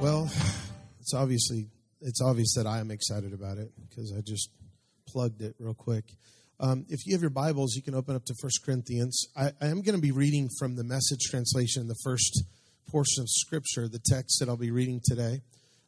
[0.00, 0.30] Well,
[1.00, 1.68] it's obviously
[2.02, 4.50] it's obvious that I am excited about it because I just
[5.08, 6.04] plugged it real quick.
[6.60, 9.26] Um, if you have your Bibles, you can open up to 1 Corinthians.
[9.34, 12.44] I, I am going to be reading from the Message translation, the first
[12.90, 15.40] portion of Scripture, the text that I'll be reading today.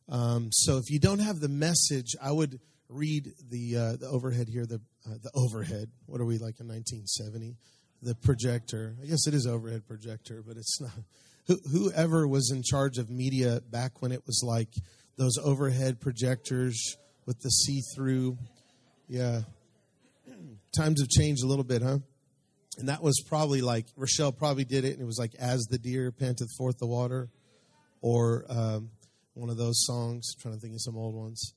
[0.08, 4.48] Um, so if you don't have the message, I would read the uh, the overhead
[4.48, 4.64] here.
[4.64, 5.90] The uh, the overhead.
[6.06, 7.56] What are we like in 1970?
[8.00, 8.96] The projector.
[9.02, 10.92] I guess it is overhead projector, but it's not
[11.70, 14.68] whoever was in charge of media back when it was like
[15.16, 18.36] those overhead projectors with the see-through.
[19.08, 19.40] Yeah.
[20.76, 21.98] Times have changed a little bit huh?
[22.78, 25.78] And that was probably like rochelle probably did it and it was like as the
[25.78, 27.28] deer panteth forth the water
[28.00, 28.90] or um,
[29.34, 30.34] one of those songs.
[30.36, 31.54] I'm trying to think of some old ones.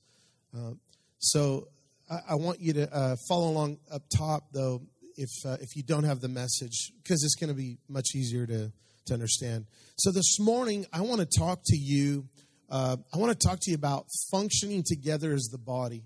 [0.56, 0.72] Uh,
[1.18, 1.68] so
[2.10, 4.82] I, I, want you to uh, follow along up top though
[5.16, 8.46] if uh, if you don't have the message because it's going to be much easier
[8.46, 8.72] to
[9.06, 9.66] to understand.
[9.96, 12.28] So this morning, I want to talk to you.
[12.70, 16.04] Uh, I want to talk to you about functioning together as the body,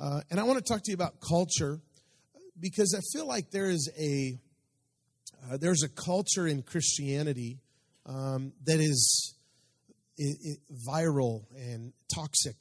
[0.00, 1.80] uh, and I want to talk to you about culture
[2.58, 4.38] because I feel like there is a
[5.50, 7.60] uh, there's a culture in Christianity
[8.06, 9.34] um, that is
[10.16, 12.56] it, it, viral and toxic,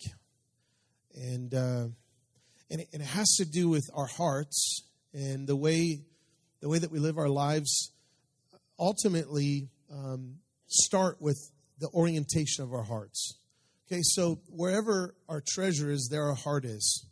[1.16, 1.88] and uh,
[2.72, 6.02] and it, and it has to do with our hearts and the way
[6.61, 7.91] the way that we live our lives
[8.79, 10.36] ultimately um,
[10.67, 11.38] start with
[11.80, 13.38] the orientation of our hearts.
[13.88, 17.05] Okay, so wherever our treasure is, there our heart is.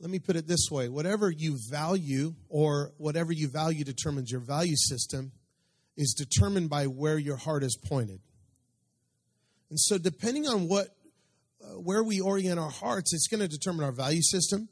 [0.00, 4.40] Let me put it this way whatever you value, or whatever you value determines your
[4.40, 5.32] value system,
[5.96, 8.20] is determined by where your heart is pointed.
[9.68, 10.88] And so, depending on what,
[11.62, 14.68] uh, where we orient our hearts, it's going to determine our value system.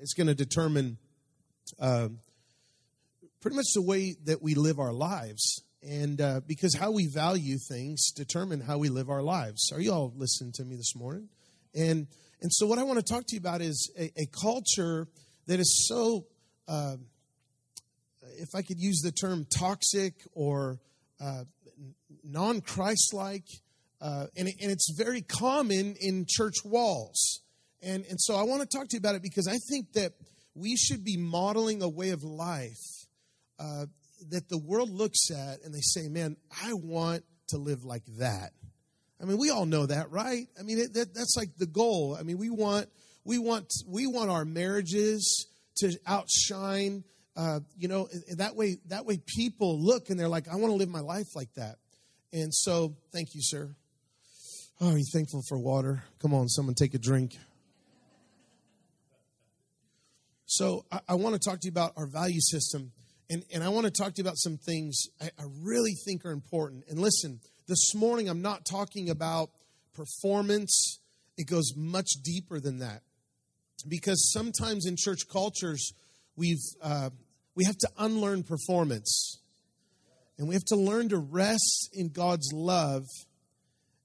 [0.00, 0.98] It's going to determine
[1.80, 2.08] uh,
[3.40, 7.58] pretty much the way that we live our lives and uh, because how we value
[7.58, 9.70] things determine how we live our lives.
[9.72, 11.28] Are you all listening to me this morning?
[11.74, 12.06] And
[12.40, 15.08] and so what I want to talk to you about is a, a culture
[15.46, 16.26] that is so,
[16.68, 16.96] uh,
[18.38, 20.78] if I could use the term toxic or
[21.20, 21.44] uh,
[22.22, 23.46] non-Christ-like,
[24.00, 27.40] uh, and, and it's very common in church walls.
[27.82, 30.12] And and so I want to talk to you about it because I think that
[30.54, 33.06] we should be modeling a way of life
[33.58, 33.86] uh,
[34.30, 38.52] that the world looks at and they say, man, I want to live like that.
[39.20, 40.46] I mean, we all know that, right?
[40.58, 42.16] I mean, it, that, that's like the goal.
[42.18, 42.88] I mean, we want
[43.24, 45.46] we want we want our marriages
[45.78, 47.04] to outshine.
[47.36, 50.76] Uh, you know, that way that way people look and they're like, I want to
[50.76, 51.76] live my life like that.
[52.32, 53.74] And so, thank you, sir.
[54.80, 56.02] Oh, are you thankful for water?
[56.20, 57.38] Come on, someone take a drink.
[60.46, 62.92] So, I, I want to talk to you about our value system
[63.30, 66.24] and, and I want to talk to you about some things I, I really think
[66.24, 66.84] are important.
[66.88, 69.50] And listen, this morning I'm not talking about
[69.94, 70.98] performance,
[71.38, 73.02] it goes much deeper than that.
[73.88, 75.92] Because sometimes in church cultures,
[76.36, 77.10] we've, uh,
[77.54, 79.38] we have to unlearn performance.
[80.38, 83.04] And we have to learn to rest in God's love.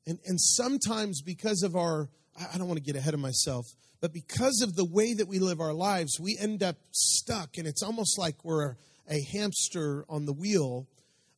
[0.05, 2.09] And, and sometimes, because of our,
[2.53, 3.65] I don't want to get ahead of myself,
[3.99, 7.57] but because of the way that we live our lives, we end up stuck.
[7.57, 8.75] And it's almost like we're
[9.09, 10.87] a hamster on the wheel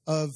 [0.07, 0.29] of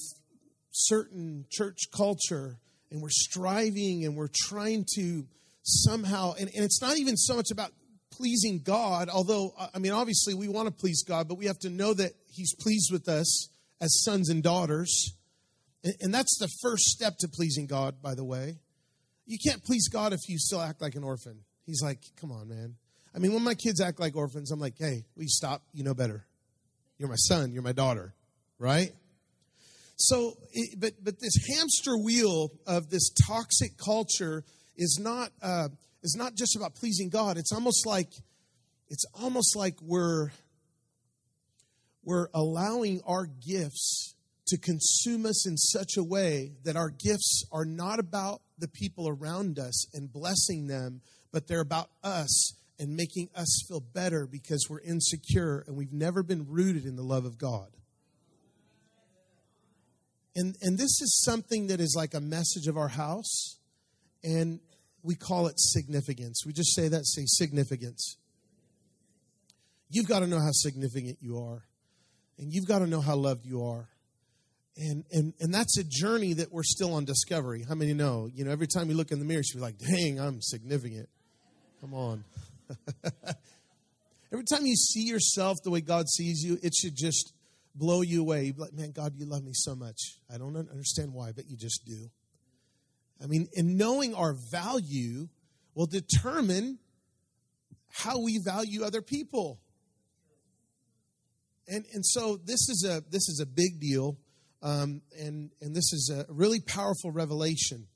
[0.72, 2.57] certain church culture
[2.91, 5.25] and we're striving and we're trying to
[5.63, 7.72] somehow and, and it's not even so much about
[8.12, 11.69] pleasing god although i mean obviously we want to please god but we have to
[11.69, 13.50] know that he's pleased with us
[13.81, 15.13] as sons and daughters.
[15.84, 18.57] And, and that's the first step to pleasing god by the way.
[19.25, 21.40] You can't please god if you still act like an orphan.
[21.66, 22.75] He's like come on man.
[23.13, 25.63] I mean when my kids act like orphans i'm like hey we stop?
[25.73, 26.25] You know better
[26.98, 28.14] you're my son, you're my daughter,
[28.60, 28.92] right?
[29.98, 30.34] So,
[30.78, 34.44] but but this hamster wheel of this toxic culture
[34.76, 35.70] is not uh,
[36.04, 37.38] is not just about pleasing God.
[37.38, 38.10] It's almost like
[38.90, 40.32] it's almost like we're
[42.04, 44.16] we're allowing our gifts
[44.48, 49.09] to consume us in such a way that our gifts are not about the people
[49.09, 51.02] around us and blessing them,
[51.32, 56.24] but they're about us and making us feel better because we're insecure and we've never
[56.24, 57.70] been rooted in the love of God.
[60.36, 63.58] And, and this is something that is like a message of our house,
[64.22, 64.60] and
[65.02, 66.44] we call it significance.
[66.46, 68.18] We just say that, say significance.
[69.90, 71.64] You've got to know how significant you are,
[72.38, 73.88] and you've got to know how loved you are.
[74.78, 77.64] And, and, and that's a journey that we're still on discovery.
[77.66, 78.30] How many know?
[78.34, 81.08] You know, every time you look in the mirror, you're like, dang, I'm significant.
[81.80, 82.26] Come on.
[84.32, 87.34] Every time you see yourself the way God sees you, it should just
[87.73, 88.46] blow you away.
[88.46, 90.20] You'd like, man, God, you love me so much.
[90.34, 92.09] I don't understand why, but you just do.
[93.23, 95.28] I mean, and knowing our value
[95.73, 96.79] will determine
[97.91, 99.59] how we value other people.
[101.67, 104.17] And, and so this is a this is a big deal,
[104.62, 107.88] um, and and this is a really powerful revelation,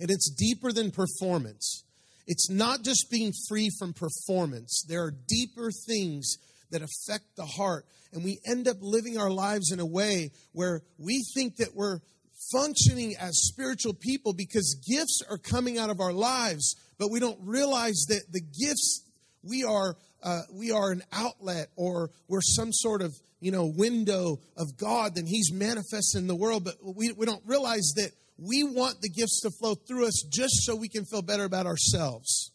[0.00, 1.84] and it's deeper than performance.
[2.26, 4.84] It's not just being free from performance.
[4.88, 6.38] There are deeper things
[6.70, 10.82] that affect the heart, and we end up living our lives in a way where
[10.98, 12.00] we think that we're
[12.52, 17.38] functioning as spiritual people because gifts are coming out of our lives, but we don't
[17.42, 19.02] realize that the gifts
[19.42, 24.38] we are uh, we are an outlet or we're some sort of you know window
[24.56, 26.64] of God, then He's manifested in the world.
[26.64, 30.64] But we, we don't realize that we want the gifts to flow through us just
[30.64, 32.50] so we can feel better about ourselves.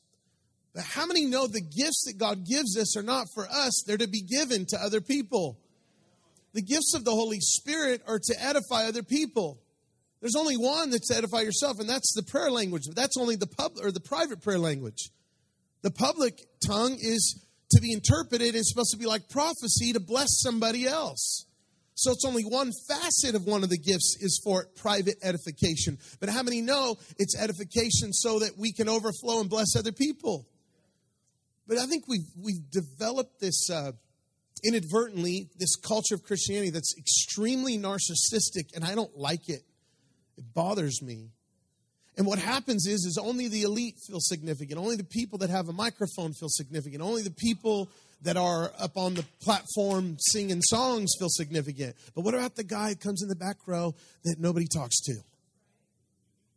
[0.73, 3.97] But how many know the gifts that God gives us are not for us, they're
[3.97, 5.57] to be given to other people?
[6.53, 9.59] The gifts of the Holy Spirit are to edify other people.
[10.21, 12.83] There's only one that's to edify yourself, and that's the prayer language.
[12.87, 15.11] But That's only the pub or the private prayer language.
[15.81, 20.39] The public tongue is to be interpreted and supposed to be like prophecy to bless
[20.41, 21.45] somebody else.
[21.99, 25.97] So it's only one facet of one of the gifts is for private edification.
[26.21, 30.47] But how many know it's edification so that we can overflow and bless other people?
[31.67, 33.91] But I think we've we've developed this uh,
[34.63, 39.63] inadvertently this culture of Christianity that's extremely narcissistic, and I don't like it.
[40.37, 41.31] It bothers me.
[42.17, 44.79] And what happens is, is only the elite feel significant.
[44.79, 47.01] Only the people that have a microphone feel significant.
[47.01, 47.89] Only the people
[48.21, 51.95] that are up on the platform singing songs feel significant.
[52.15, 53.95] But what about the guy who comes in the back row
[54.25, 55.15] that nobody talks to?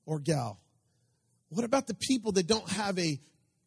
[0.06, 0.58] Or gal?
[1.50, 3.20] What about the people that don't have a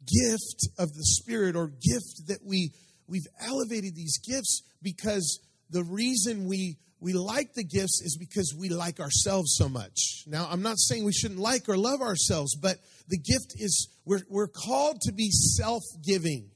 [0.05, 2.71] gift of the Spirit or gift that we
[3.07, 5.39] we've elevated these gifts because
[5.69, 10.23] the reason we we like the gifts is because we like ourselves so much.
[10.25, 12.77] Now, I'm not saying we shouldn't like or love ourselves, but
[13.07, 16.49] the gift is we're, we're called to be self giving.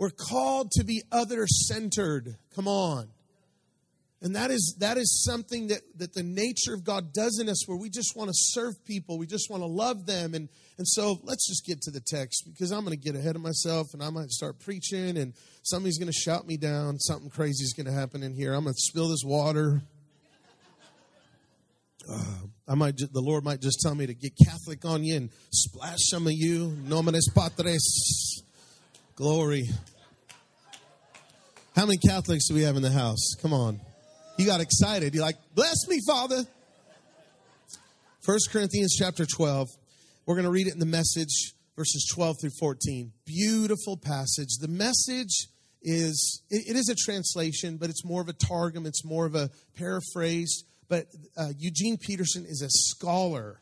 [0.00, 2.36] We're called to be other centered.
[2.54, 3.08] Come on.
[4.22, 7.68] And that is that is something that, that the nature of God does in us
[7.68, 10.32] where we just want to serve people, we just want to love them.
[10.34, 10.48] And
[10.78, 13.42] and so let's just get to the text because I'm going to get ahead of
[13.42, 16.98] myself and I might start preaching and somebody's going to shout me down.
[16.98, 18.54] Something crazy is going to happen in here.
[18.54, 19.82] I'm going to spill this water.
[22.10, 22.24] Uh,
[22.66, 25.98] I might, the Lord might just tell me to get Catholic on you and splash
[26.00, 26.70] some of you.
[26.88, 28.42] Nominis Patres.
[29.20, 29.68] Glory.
[31.76, 33.34] How many Catholics do we have in the house?
[33.42, 33.78] Come on.
[34.38, 35.14] You got excited.
[35.14, 36.46] You're like, bless me, Father.
[38.22, 39.68] First Corinthians chapter 12.
[40.24, 43.12] We're going to read it in the message, verses 12 through 14.
[43.26, 44.56] Beautiful passage.
[44.58, 45.48] The message
[45.82, 49.34] is, it, it is a translation, but it's more of a targum, it's more of
[49.34, 50.64] a paraphrase.
[50.88, 53.60] But uh, Eugene Peterson is a scholar,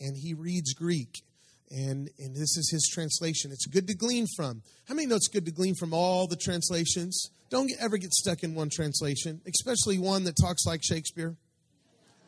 [0.00, 1.22] and he reads Greek.
[1.70, 3.50] And, and this is his translation.
[3.50, 4.62] It's good to glean from.
[4.88, 7.30] How many know it's good to glean from all the translations?
[7.50, 11.34] Don't ever get stuck in one translation, especially one that talks like Shakespeare.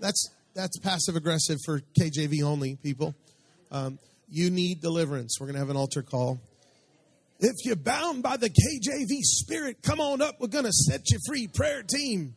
[0.00, 3.14] That's, that's passive aggressive for KJV only people.
[3.70, 3.98] Um,
[4.30, 5.38] you need deliverance.
[5.40, 6.38] We're going to have an altar call.
[7.40, 10.40] If you're bound by the KJV spirit, come on up.
[10.40, 11.46] We're going to set you free.
[11.46, 12.34] Prayer team,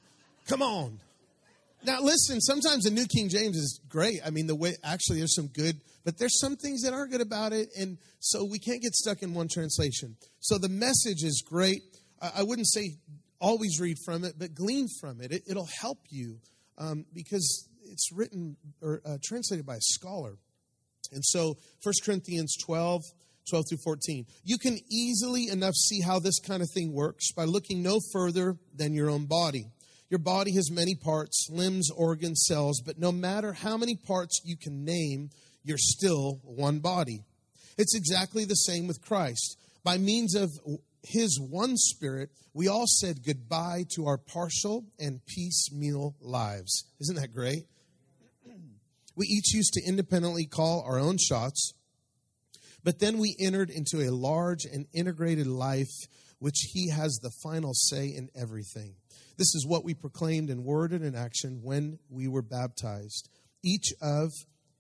[0.47, 0.99] come on.
[1.83, 4.19] Now, listen, sometimes the New King James is great.
[4.25, 7.21] I mean, the way, actually, there's some good, but there's some things that aren't good
[7.21, 7.69] about it.
[7.77, 10.15] And so we can't get stuck in one translation.
[10.39, 11.81] So the message is great.
[12.21, 12.97] I, wouldn't say
[13.39, 15.31] always read from it, but glean from it.
[15.31, 16.37] it will help you
[16.77, 20.37] um, because it's written or uh, translated by a scholar.
[21.11, 23.01] And so 1 Corinthians 12,
[23.49, 24.25] 12 through 14.
[24.43, 28.55] You can easily enough see how this kind of thing works by looking no further
[28.75, 29.65] than your own body.
[30.11, 34.57] Your body has many parts, limbs, organs, cells, but no matter how many parts you
[34.57, 35.29] can name,
[35.63, 37.23] you're still one body.
[37.77, 39.57] It's exactly the same with Christ.
[39.85, 40.51] By means of
[41.01, 46.83] his one spirit, we all said goodbye to our partial and piecemeal lives.
[46.99, 47.65] Isn't that great?
[49.13, 51.73] We each used to independently call our own shots,
[52.83, 55.91] but then we entered into a large and integrated life
[56.39, 58.95] which He has the final say in everything.
[59.41, 63.27] This is what we proclaimed in word and in action when we were baptized.
[63.63, 64.29] Each of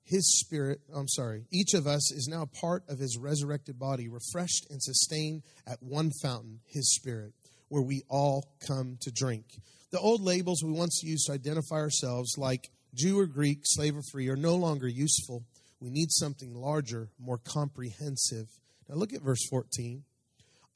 [0.03, 4.67] his spirit, I'm sorry, each of us is now part of his resurrected body, refreshed
[4.69, 7.33] and sustained at one fountain, his spirit,
[7.69, 9.45] where we all come to drink.
[9.89, 14.03] The old labels we once used to identify ourselves, like Jew or Greek, slave or
[14.11, 15.43] free, are no longer useful.
[15.79, 18.45] We need something larger, more comprehensive.
[18.87, 20.03] Now look at verse 14.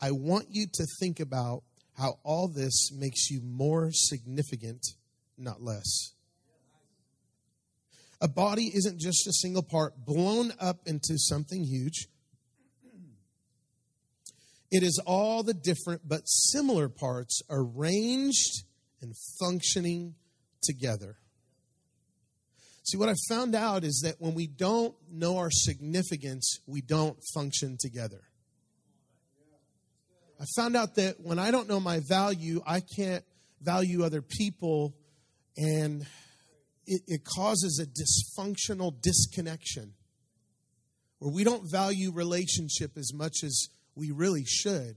[0.01, 1.61] I want you to think about
[1.97, 4.85] how all this makes you more significant,
[5.37, 6.13] not less.
[8.21, 12.07] A body isn't just a single part blown up into something huge.
[14.71, 18.63] It is all the different but similar parts arranged
[19.01, 20.15] and functioning
[20.63, 21.17] together.
[22.83, 27.17] See, what I found out is that when we don't know our significance, we don't
[27.33, 28.24] function together.
[30.39, 33.23] I found out that when I don't know my value, I can't
[33.61, 34.93] value other people,
[35.55, 36.05] and
[36.85, 39.93] it, it causes a dysfunctional disconnection
[41.19, 44.95] where we don't value relationship as much as we really should.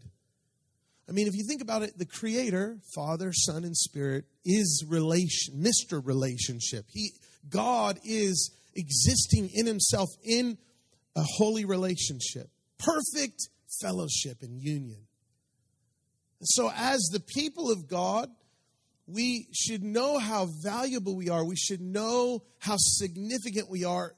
[1.09, 5.55] I mean, if you think about it, the Creator, Father, Son, and Spirit, is relation,
[5.57, 6.05] Mr.
[6.05, 6.85] Relationship.
[6.89, 7.13] He,
[7.49, 10.59] God is existing in Himself in
[11.17, 13.49] a holy relationship, perfect
[13.81, 15.08] fellowship and union.
[16.43, 18.31] So, as the people of God,
[19.07, 21.45] we should know how valuable we are.
[21.45, 24.15] We should know how significant we are.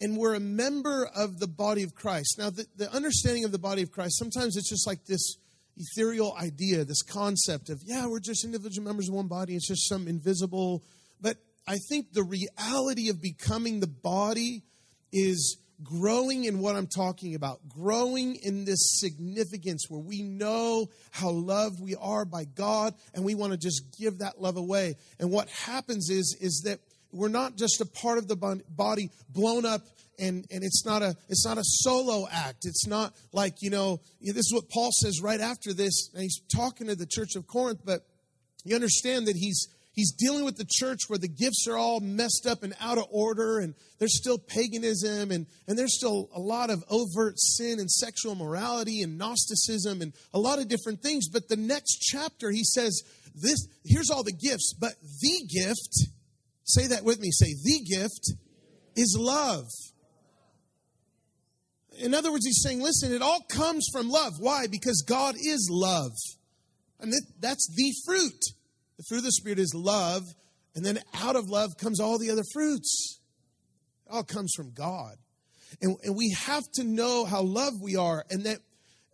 [0.00, 2.36] And we're a member of the body of Christ.
[2.38, 5.36] Now, the, the understanding of the body of Christ, sometimes it's just like this
[5.76, 9.56] ethereal idea, this concept of, yeah, we're just individual members of one body.
[9.56, 10.84] It's just some invisible.
[11.20, 14.62] But I think the reality of becoming the body
[15.12, 21.30] is growing in what I'm talking about, growing in this significance where we know how
[21.30, 24.96] loved we are by God and we want to just give that love away.
[25.18, 26.80] And what happens is is that
[27.12, 28.36] we're not just a part of the
[28.68, 29.82] body blown up
[30.18, 32.64] and and it's not a it's not a solo act.
[32.64, 36.40] It's not like, you know, this is what Paul says right after this and he's
[36.54, 38.06] talking to the church of Corinth, but
[38.64, 42.46] you understand that he's He's dealing with the church where the gifts are all messed
[42.48, 46.70] up and out of order, and there's still paganism, and, and there's still a lot
[46.70, 51.28] of overt sin and sexual morality and Gnosticism and a lot of different things.
[51.28, 53.02] But the next chapter, he says,
[53.36, 56.10] This here's all the gifts, but the gift,
[56.64, 58.32] say that with me, say, the gift
[58.96, 59.66] is love.
[61.98, 64.32] In other words, he's saying, listen, it all comes from love.
[64.40, 64.66] Why?
[64.68, 66.10] Because God is love.
[66.98, 68.42] And that's the fruit.
[68.96, 70.22] The fruit of the Spirit is love,
[70.74, 73.20] and then out of love comes all the other fruits.
[74.06, 75.16] It all comes from God.
[75.82, 78.58] And, and we have to know how loved we are, and that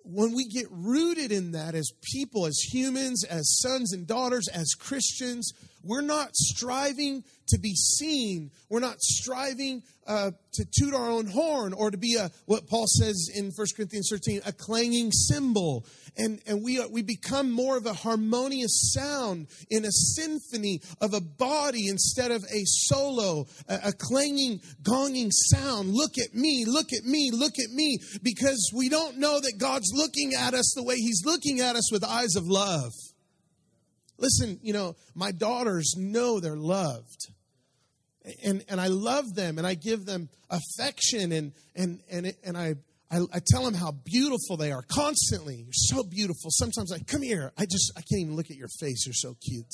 [0.04, 4.74] when we get rooted in that as people, as humans, as sons and daughters, as
[4.78, 8.50] Christians, we're not striving to be seen.
[8.68, 12.86] We're not striving uh, to toot our own horn or to be a what Paul
[12.86, 15.86] says in 1 Corinthians 13, a clanging cymbal.
[16.16, 21.14] And, and we, are, we become more of a harmonious sound in a symphony of
[21.14, 25.90] a body instead of a solo, a, a clanging, gonging sound.
[25.92, 29.92] Look at me, look at me, look at me, because we don't know that God's
[29.94, 32.92] looking at us the way He's looking at us with eyes of love.
[34.20, 37.32] Listen, you know, my daughters know they're loved.
[38.44, 42.74] And, and I love them and I give them affection and, and, and, and I,
[43.10, 45.56] I, I tell them how beautiful they are constantly.
[45.56, 46.50] You're so beautiful.
[46.50, 47.50] Sometimes I come here.
[47.56, 49.06] I just, I can't even look at your face.
[49.06, 49.72] You're so cute.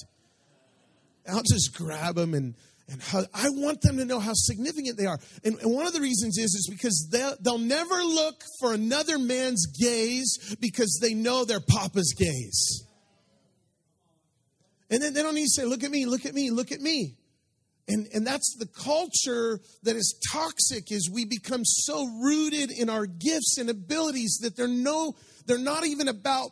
[1.28, 2.54] I'll just grab them and,
[2.88, 3.26] and hug.
[3.34, 5.18] I want them to know how significant they are.
[5.44, 9.18] And, and one of the reasons is, is because they'll, they'll never look for another
[9.18, 12.85] man's gaze because they know their papa's gaze.
[14.90, 16.80] And then they don't need to say, look at me, look at me, look at
[16.80, 17.16] me.
[17.88, 23.06] And, and that's the culture that is toxic is we become so rooted in our
[23.06, 25.14] gifts and abilities that they're no,
[25.46, 26.50] they're not even about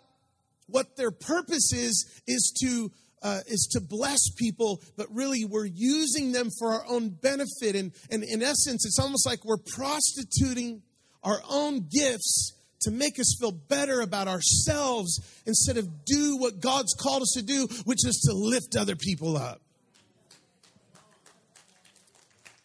[0.66, 2.90] what their purpose is, is to
[3.24, 7.74] uh, is to bless people, but really we're using them for our own benefit.
[7.74, 10.82] And, and in essence, it's almost like we're prostituting
[11.22, 12.52] our own gifts
[12.82, 17.42] to make us feel better about ourselves instead of do what God's called us to
[17.42, 19.60] do, which is to lift other people up.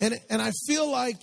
[0.01, 1.19] And, and I feel like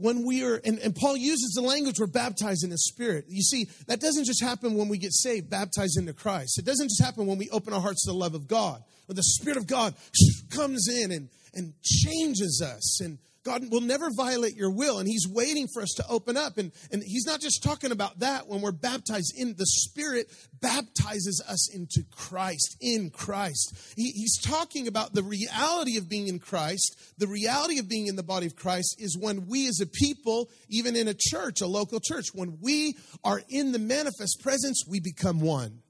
[0.00, 3.26] when we are, and, and, Paul uses the language, we're baptized in the Spirit.
[3.28, 6.58] You see, that doesn't just happen when we get saved, baptized into Christ.
[6.58, 8.82] It doesn't just happen when we open our hearts to the love of God.
[9.06, 9.94] When the Spirit of God
[10.54, 15.26] comes in and, and changes us and God will never violate your will, and He's
[15.26, 16.58] waiting for us to open up.
[16.58, 20.30] And, and He's not just talking about that when we're baptized in the Spirit,
[20.60, 23.94] baptizes us into Christ, in Christ.
[23.96, 26.96] He, he's talking about the reality of being in Christ.
[27.18, 30.50] The reality of being in the body of Christ is when we as a people,
[30.68, 35.00] even in a church, a local church, when we are in the manifest presence, we
[35.00, 35.82] become one.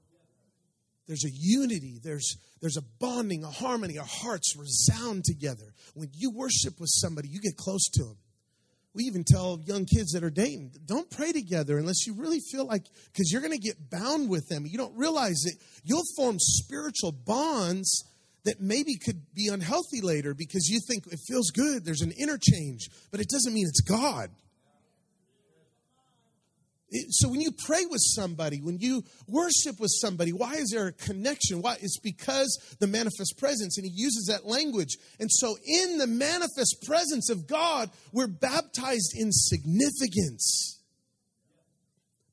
[1.07, 3.97] There's a unity, there's, there's a bonding, a harmony.
[3.97, 5.73] Our hearts resound together.
[5.93, 8.17] When you worship with somebody, you get close to them.
[8.93, 12.65] We even tell young kids that are dating, don't pray together unless you really feel
[12.65, 14.65] like, because you're going to get bound with them.
[14.65, 15.55] You don't realize it.
[15.83, 18.03] you'll form spiritual bonds
[18.43, 22.89] that maybe could be unhealthy later because you think it feels good, there's an interchange,
[23.11, 24.29] but it doesn't mean it's God.
[27.09, 30.91] So when you pray with somebody, when you worship with somebody, why is there a
[30.91, 31.61] connection?
[31.61, 31.77] Why?
[31.79, 34.97] It's because the manifest presence, and he uses that language.
[35.19, 40.79] And so in the manifest presence of God, we're baptized in significance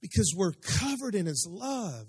[0.01, 2.09] because we're covered in his love.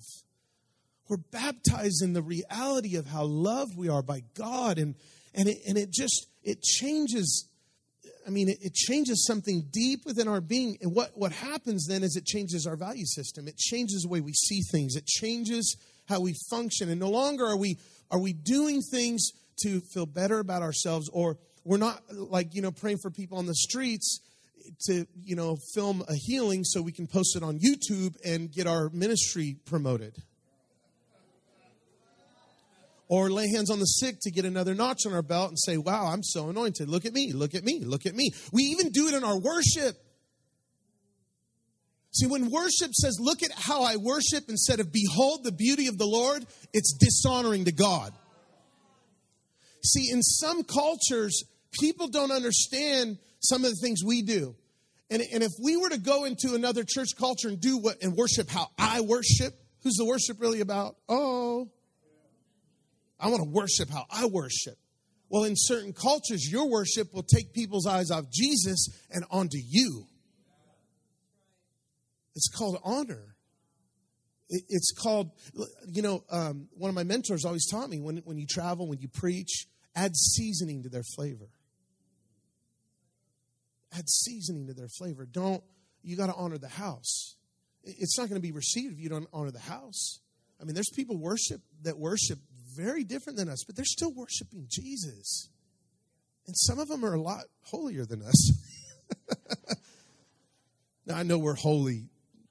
[1.07, 4.79] We're baptized in the reality of how loved we are by God.
[4.79, 4.95] And,
[5.35, 7.47] and, it, and it just, it changes
[8.29, 10.77] I mean, it, it, changes something deep within our being.
[10.83, 13.47] And what, what happens then is it changes our value system.
[13.47, 14.95] It changes the way we see things.
[14.95, 15.75] It changes
[16.07, 16.89] how we function.
[16.89, 17.79] And no longer are we
[18.11, 19.31] are we doing things
[19.63, 23.47] to feel better about ourselves, or we're not like you know praying for people on
[23.47, 24.19] the streets
[24.85, 28.67] to you know film a healing so we can post it on YouTube and get
[28.67, 30.21] our ministry promoted
[33.09, 35.77] or lay hands on the sick to get another notch on our belt and say,
[35.77, 36.87] Wow, I'm so anointed.
[36.87, 38.31] Look at me, look at me, look at me.
[38.53, 39.97] We even do it in our worship.
[42.11, 45.97] See, when worship says, Look at how I worship instead of behold the beauty of
[45.97, 48.13] the Lord, it's dishonoring to God.
[49.83, 51.43] See, in some cultures,
[51.79, 54.55] people don't understand some of the things we do.
[55.09, 58.15] And, and if we were to go into another church culture and do what and
[58.15, 60.95] worship how I worship, who's the worship really about?
[61.07, 61.71] Oh,
[63.19, 64.77] I want to worship how I worship.
[65.29, 70.07] Well, in certain cultures, your worship will take people's eyes off Jesus and onto you.
[72.35, 73.35] It's called honor.
[74.49, 75.31] It's called,
[75.87, 78.99] you know, um, one of my mentors always taught me when, when you travel, when
[78.99, 81.49] you preach, add seasoning to their flavor.
[83.95, 85.27] Add seasoning to their flavor.
[85.27, 85.63] Don't,
[86.01, 87.35] you got to honor the house.
[87.83, 90.19] It's not going to be received if you don't honor the house.
[90.59, 92.39] I mean, there's people worship that worship
[92.75, 95.49] very different than us, but they're still worshiping Jesus.
[96.47, 98.51] And some of them are a lot holier than us.
[101.05, 102.09] now, I know we're holy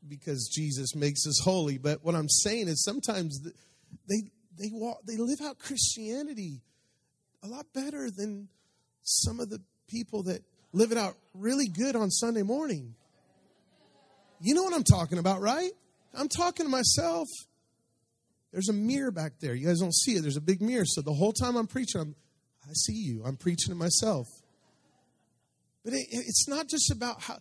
[0.09, 3.41] because Jesus makes us holy, but what I'm saying is sometimes
[4.09, 4.23] they,
[4.57, 6.63] they, walk, they live out Christianity
[7.43, 8.49] a lot better than
[9.03, 12.95] some of the people that live it out really good on Sunday morning.
[14.41, 15.71] You know what I'm talking about, right?
[16.15, 17.29] I'm talking to myself.
[18.53, 19.55] There's a mirror back there.
[19.55, 20.23] You guys don't see it.
[20.23, 20.85] There's a big mirror.
[20.87, 22.15] So the whole time I'm preaching, I'm,
[22.65, 23.23] I see you.
[23.25, 24.27] I'm preaching to myself.
[25.85, 27.39] But it, it's not just about how,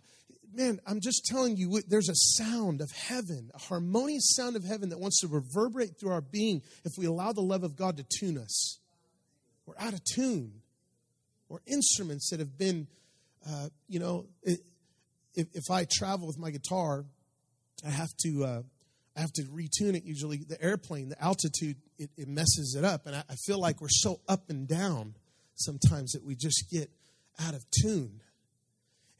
[0.52, 4.90] man, I'm just telling you, there's a sound of heaven, a harmonious sound of heaven
[4.90, 8.04] that wants to reverberate through our being if we allow the love of God to
[8.18, 8.78] tune us.
[9.66, 10.60] We're out of tune.
[11.48, 12.86] We're instruments that have been,
[13.48, 14.60] uh, you know, it,
[15.34, 17.04] if, if I travel with my guitar,
[17.86, 18.44] I have to.
[18.44, 18.62] Uh,
[19.18, 20.38] I have to retune it usually.
[20.38, 23.06] The airplane, the altitude, it, it messes it up.
[23.06, 25.14] And I, I, feel like we're so up and down
[25.56, 26.88] sometimes that we just get
[27.44, 28.20] out of tune.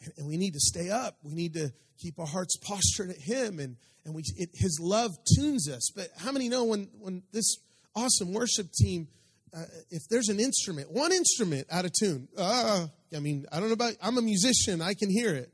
[0.04, 1.16] And, and we need to stay up.
[1.24, 3.58] We need to keep our hearts postured at Him.
[3.58, 5.90] And, and we, it, His love tunes us.
[5.90, 7.56] But how many know when, when this
[7.96, 9.08] awesome worship team,
[9.52, 13.68] uh, if there's an instrument, one instrument out of tune, uh, I mean, I don't
[13.68, 15.50] know about, I'm a musician, I can hear it.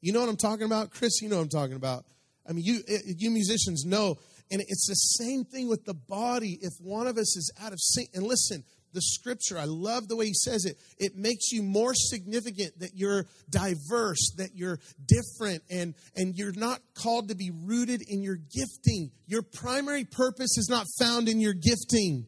[0.00, 0.92] You know what I'm talking about?
[0.92, 2.04] Chris, you know what I'm talking about
[2.48, 4.16] I mean, you, eh, you musicians know.
[4.50, 6.58] And it's the same thing with the body.
[6.62, 10.16] If one of us is out of sync, and listen, the scripture, I love the
[10.16, 10.78] way he says it.
[10.98, 16.80] It makes you more significant that you're diverse, that you're different, and, and you're not
[16.94, 19.10] called to be rooted in your gifting.
[19.26, 22.26] Your primary purpose is not found in your gifting.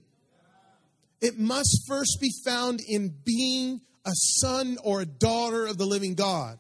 [1.23, 6.15] It must first be found in being a son or a daughter of the living
[6.15, 6.59] God.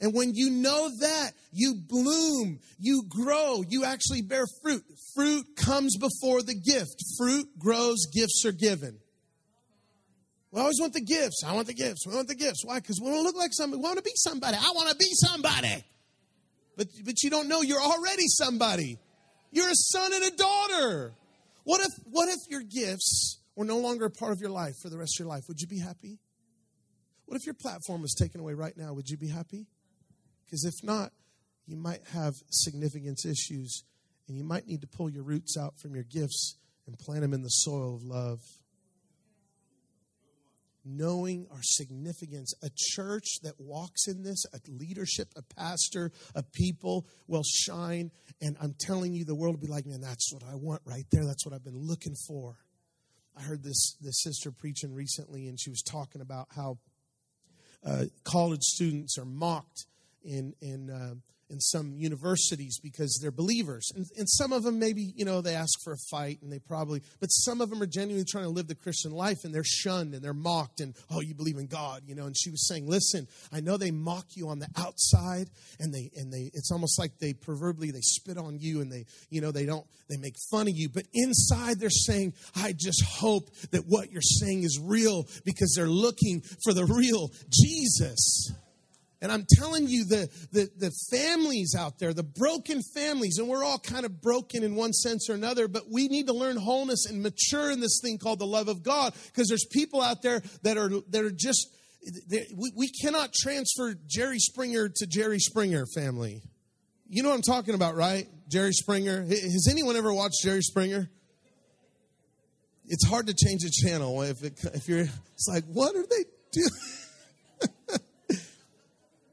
[0.00, 4.84] And when you know that, you bloom, you grow, you actually bear fruit.
[5.14, 7.02] Fruit comes before the gift.
[7.16, 8.98] Fruit grows, gifts are given.
[10.52, 11.42] We always want the gifts.
[11.46, 12.06] I want the gifts.
[12.06, 12.64] We want the gifts.
[12.64, 12.78] Why?
[12.78, 13.78] Because we want to look like somebody.
[13.78, 14.56] We want to be somebody.
[14.56, 15.84] I want to be somebody.
[16.76, 18.98] But, but you don't know you're already somebody.
[19.50, 21.12] You're a son and a daughter.
[21.64, 24.88] What if, what if your gifts were no longer a part of your life for
[24.88, 25.44] the rest of your life?
[25.48, 26.18] Would you be happy?
[27.24, 28.92] What if your platform was taken away right now?
[28.92, 29.66] Would you be happy?
[30.46, 31.12] Because if not,
[31.66, 33.84] you might have significance issues
[34.28, 36.56] and you might need to pull your roots out from your gifts
[36.86, 38.40] and plant them in the soil of love.
[40.84, 47.04] Knowing our significance, a church that walks in this, a leadership, a pastor, a people
[47.26, 48.12] will shine.
[48.40, 51.04] And I'm telling you, the world will be like, man, that's what I want right
[51.10, 51.24] there.
[51.24, 52.56] That's what I've been looking for.
[53.36, 56.78] I heard this, this sister preaching recently, and she was talking about how
[57.84, 59.86] uh, college students are mocked
[60.26, 61.14] in in uh,
[61.48, 63.92] in some universities because they're believers.
[63.94, 66.58] And, and some of them, maybe, you know, they ask for a fight and they
[66.58, 69.64] probably, but some of them are genuinely trying to live the Christian life and they're
[69.64, 72.26] shunned and they're mocked and, oh, you believe in God, you know.
[72.26, 76.10] And she was saying, listen, I know they mock you on the outside and they,
[76.16, 79.52] and they, it's almost like they proverbially, they spit on you and they, you know,
[79.52, 80.88] they don't, they make fun of you.
[80.88, 85.86] But inside they're saying, I just hope that what you're saying is real because they're
[85.86, 88.52] looking for the real Jesus.
[89.22, 93.64] And I'm telling you, the, the, the, families out there, the broken families, and we're
[93.64, 97.06] all kind of broken in one sense or another, but we need to learn wholeness
[97.06, 100.42] and mature in this thing called the love of God because there's people out there
[100.62, 101.74] that are, that are just,
[102.54, 106.42] we, we cannot transfer Jerry Springer to Jerry Springer family.
[107.08, 108.28] You know what I'm talking about, right?
[108.50, 109.22] Jerry Springer.
[109.22, 111.08] Has anyone ever watched Jerry Springer?
[112.84, 116.24] It's hard to change the channel if, it, if you're, it's like, what are they
[116.52, 118.00] doing?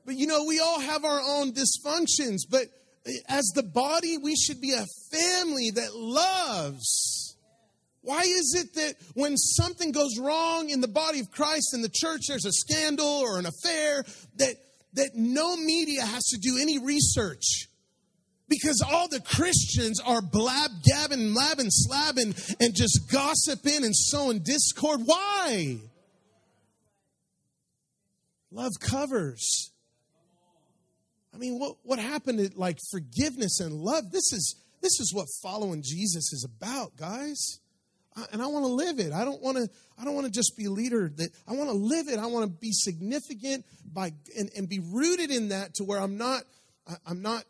[0.06, 2.68] But you know, we all have our own dysfunctions, but
[3.28, 7.36] as the body, we should be a family that loves.
[8.02, 11.92] Why is it that when something goes wrong in the body of Christ in the
[11.92, 14.04] church, there's a scandal or an affair,
[14.38, 14.56] that,
[14.94, 17.68] that no media has to do any research?
[18.50, 25.02] Because all the Christians are blab, gabbing, labbing, slabbing, and just gossiping and sowing discord.
[25.06, 25.78] Why?
[28.52, 29.73] Love covers.
[31.34, 34.12] I mean, what, what happened to like forgiveness and love?
[34.12, 37.60] This is this is what following Jesus is about, guys.
[38.16, 39.14] I, and I want to live it.
[39.14, 39.68] I don't want to.
[39.98, 41.12] I don't want to just be a leader.
[41.16, 42.20] That I want to live it.
[42.20, 46.18] I want to be significant by and, and be rooted in that to where I'm
[46.18, 46.44] not.
[46.88, 47.44] I, I'm not.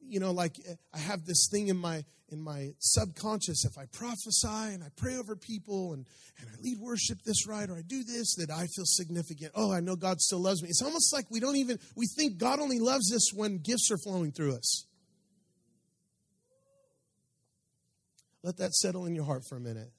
[0.00, 0.56] You know, like
[0.94, 5.16] I have this thing in my in my subconscious, if I prophesy and I pray
[5.16, 6.06] over people and,
[6.38, 9.52] and I lead worship this right or I do this, that I feel significant.
[9.54, 10.68] Oh, I know God still loves me.
[10.68, 13.98] It's almost like we don't even, we think God only loves us when gifts are
[13.98, 14.84] flowing through us.
[18.42, 19.90] Let that settle in your heart for a minute.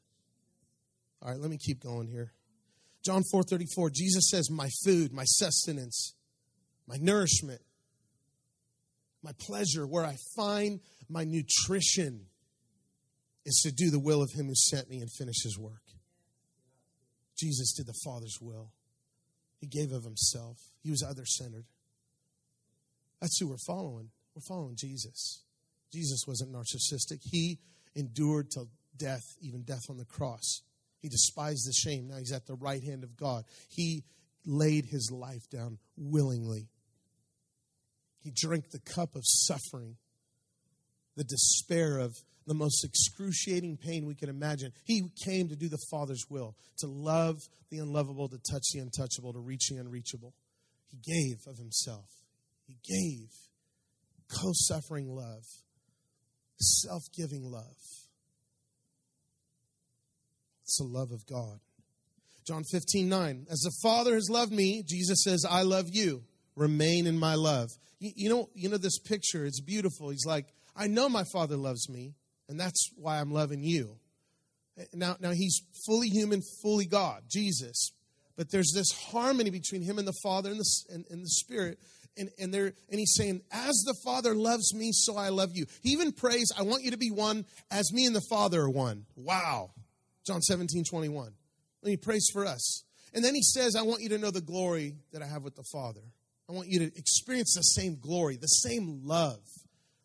[1.21, 2.31] All right, let me keep going here.
[3.03, 6.15] John 4 34, Jesus says, My food, my sustenance,
[6.87, 7.61] my nourishment,
[9.21, 12.27] my pleasure, where I find my nutrition
[13.45, 15.81] is to do the will of him who sent me and finish his work.
[17.37, 18.71] Jesus did the Father's will.
[19.59, 20.57] He gave of himself.
[20.83, 21.65] He was other centered.
[23.19, 24.09] That's who we're following.
[24.35, 25.43] We're following Jesus.
[25.91, 27.19] Jesus wasn't narcissistic.
[27.23, 27.59] He
[27.95, 30.61] endured till death, even death on the cross.
[31.01, 32.07] He despised the shame.
[32.07, 33.45] Now he's at the right hand of God.
[33.69, 34.03] He
[34.45, 36.67] laid his life down willingly.
[38.21, 39.95] He drank the cup of suffering
[41.19, 42.15] the despair of
[42.47, 44.71] the most excruciating pain we can imagine.
[44.85, 47.35] He came to do the Father's will, to love
[47.69, 50.33] the unlovable, to touch the untouchable, to reach the unreachable.
[50.87, 52.07] He gave of himself.
[52.65, 53.27] He gave
[54.31, 55.43] co suffering love,
[56.57, 57.75] self giving love.
[60.63, 61.59] It's the love of God.
[62.47, 63.47] John 15, 9.
[63.51, 66.23] As the Father has loved me, Jesus says, I love you.
[66.55, 67.69] Remain in my love.
[67.99, 70.11] You, you know, you know this picture, it's beautiful.
[70.11, 70.45] He's like,
[70.79, 72.13] I know my Father loves me,
[72.47, 73.97] and that's why I'm loving you.
[74.93, 77.91] Now, now he's fully human, fully God, Jesus.
[78.37, 81.79] But there's this harmony between him and the Father and the, and, and the Spirit.
[82.17, 85.65] And, and, there, and he's saying, As the Father loves me, so I love you.
[85.83, 88.69] He even prays, I want you to be one as me and the Father are
[88.69, 89.05] one.
[89.17, 89.71] Wow.
[90.25, 91.33] John 17, 21.
[91.83, 92.85] And he prays for us.
[93.13, 95.55] And then he says, I want you to know the glory that I have with
[95.55, 96.01] the Father.
[96.47, 99.39] I want you to experience the same glory, the same love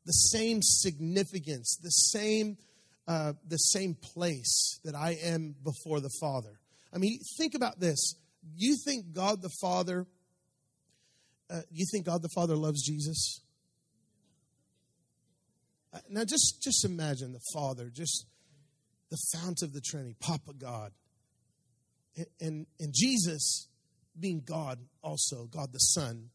[0.05, 2.57] the same significance, the same,
[3.09, 6.59] uh, the same place that I am before the Father.
[6.93, 8.15] I mean, think about this.
[8.57, 10.07] You think God the Father,
[11.51, 13.41] uh, you think God the Father loves Jesus?
[15.93, 18.27] Uh, now, just, just imagine the Father, just
[19.11, 20.93] the fount of the Trinity, Papa God.
[22.17, 23.69] And, and, and Jesus
[24.19, 26.31] being God also, God the Son,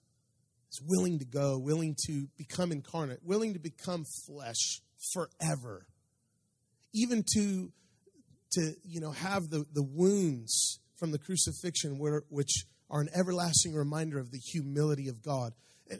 [0.71, 4.81] is willing to go, willing to become incarnate, willing to become flesh
[5.13, 5.85] forever.
[6.93, 7.71] Even to
[8.53, 13.73] to you know have the, the wounds from the crucifixion where, which are an everlasting
[13.73, 15.53] reminder of the humility of God.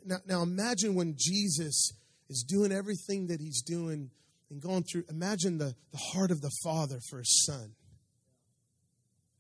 [0.06, 1.94] Now, now imagine when Jesus
[2.30, 4.12] is doing everything that he's doing
[4.50, 7.74] and going through, imagine the, the heart of the Father for his son.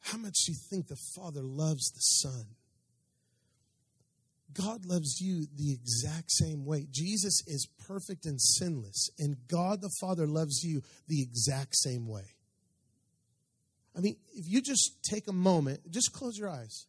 [0.01, 2.45] How much do you think the Father loves the Son?
[4.53, 6.87] God loves you the exact same way.
[6.89, 12.33] Jesus is perfect and sinless, and God the Father loves you the exact same way.
[13.95, 16.85] I mean, if you just take a moment, just close your eyes.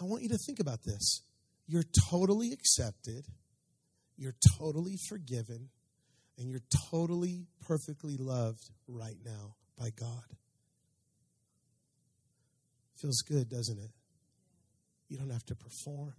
[0.00, 1.22] I want you to think about this.
[1.66, 3.26] You're totally accepted,
[4.16, 5.68] you're totally forgiven
[6.38, 10.24] and you're totally, perfectly loved right now by God.
[13.00, 13.90] Feels good, doesn't it?
[15.08, 16.14] You don't have to perform.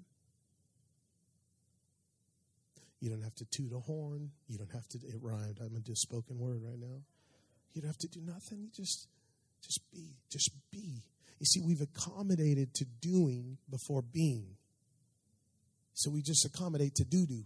[3.00, 4.32] You don't have to toot a horn.
[4.48, 5.60] You don't have to, it rhymed.
[5.62, 7.02] I'm to do spoken word right now.
[7.74, 8.60] You don't have to do nothing.
[8.60, 9.08] You just,
[9.64, 10.16] just be.
[10.32, 11.04] Just be.
[11.40, 14.58] You see, we've accommodated to doing before being.
[15.94, 17.44] So we just accommodate to do do.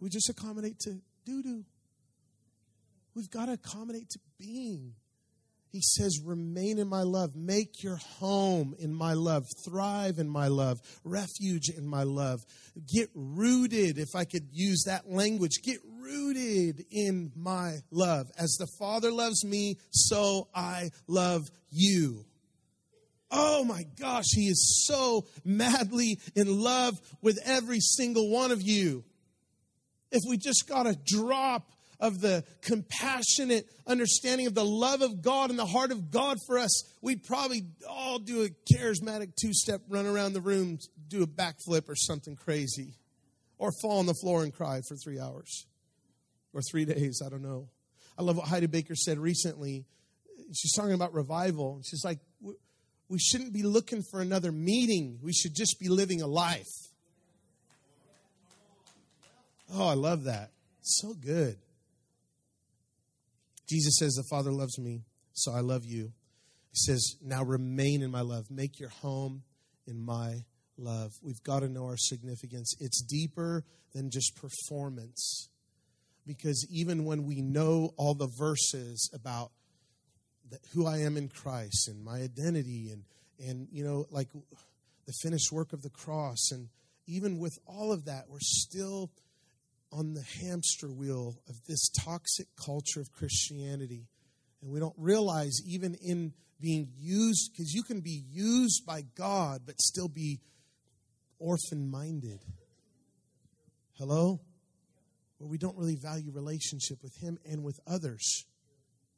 [0.00, 1.64] We just accommodate to do do.
[3.14, 4.94] We've got to accommodate to being.
[5.72, 7.34] He says, Remain in my love.
[7.34, 9.46] Make your home in my love.
[9.64, 10.78] Thrive in my love.
[11.02, 12.40] Refuge in my love.
[12.94, 15.62] Get rooted, if I could use that language.
[15.64, 18.26] Get rooted in my love.
[18.38, 22.26] As the Father loves me, so I love you.
[23.30, 29.04] Oh my gosh, He is so madly in love with every single one of you
[30.10, 31.66] if we just got a drop
[32.02, 36.58] of the compassionate understanding of the love of God and the heart of God for
[36.58, 41.26] us, we'd probably all do a charismatic two step run around the room, do a
[41.26, 42.96] backflip or something crazy,
[43.56, 45.64] or fall on the floor and cry for three hours
[46.52, 47.22] or three days.
[47.24, 47.68] I don't know.
[48.18, 49.86] I love what Heidi Baker said recently.
[50.52, 51.82] She's talking about revival.
[51.84, 52.18] She's like,
[53.08, 56.66] we shouldn't be looking for another meeting, we should just be living a life.
[59.72, 60.50] Oh, I love that.
[60.82, 61.58] So good.
[63.72, 66.12] Jesus says, The Father loves me, so I love you.
[66.72, 68.50] He says, Now remain in my love.
[68.50, 69.44] Make your home
[69.86, 70.44] in my
[70.76, 71.12] love.
[71.22, 72.74] We've got to know our significance.
[72.80, 75.48] It's deeper than just performance.
[76.26, 79.52] Because even when we know all the verses about
[80.74, 83.04] who I am in Christ and my identity and,
[83.38, 84.28] and you know, like
[85.06, 86.68] the finished work of the cross, and
[87.06, 89.10] even with all of that, we're still
[89.92, 94.08] on the hamster wheel of this toxic culture of Christianity.
[94.62, 99.62] And we don't realize, even in being used, because you can be used by God
[99.66, 100.40] but still be
[101.38, 102.40] orphan minded.
[103.98, 104.40] Hello?
[105.38, 108.46] Where we don't really value relationship with Him and with others.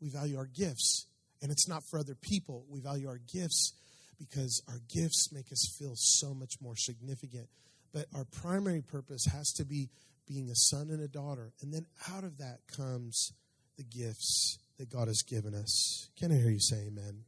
[0.01, 1.07] We value our gifts.
[1.43, 2.65] And it's not for other people.
[2.69, 3.75] We value our gifts
[4.19, 7.49] because our gifts make us feel so much more significant.
[7.93, 9.91] But our primary purpose has to be
[10.27, 11.53] being a son and a daughter.
[11.61, 13.33] And then out of that comes
[13.77, 16.09] the gifts that God has given us.
[16.19, 17.25] Can I hear you say amen?